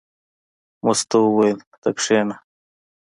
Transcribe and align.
مستو 0.85 1.17
وویل: 1.23 1.59
ته 1.81 1.89
کېنه. 1.99 2.35